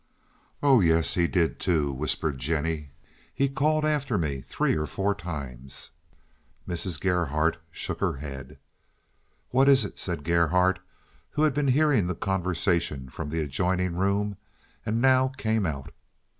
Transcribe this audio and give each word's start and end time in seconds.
"Oh 0.63 0.79
yes, 0.81 1.13
he 1.13 1.27
did, 1.27 1.59
too," 1.59 1.93
whispered 1.93 2.39
Jennie. 2.39 2.89
"He 3.35 3.47
called 3.47 3.85
after 3.85 4.17
me 4.17 4.41
three 4.41 4.75
or 4.75 4.87
four 4.87 5.13
times." 5.13 5.91
Mrs. 6.67 6.99
Gerhardt 6.99 7.57
shook 7.69 7.99
her 7.99 8.13
head. 8.15 8.57
"What 9.51 9.69
is 9.69 9.85
it?" 9.85 9.99
said 9.99 10.23
Gerhardt, 10.23 10.79
who 11.29 11.43
had 11.43 11.53
been 11.53 11.67
hearing 11.67 12.07
the 12.07 12.15
conversation 12.15 13.09
from 13.09 13.29
the 13.29 13.41
adjoining 13.41 13.95
room, 13.95 14.37
and 14.87 15.01
now 15.01 15.27
came 15.27 15.67
out. 15.67 15.93